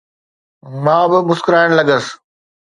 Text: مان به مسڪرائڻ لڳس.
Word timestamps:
مان 0.83 1.03
به 1.11 1.17
مسڪرائڻ 1.27 1.69
لڳس. 1.79 2.05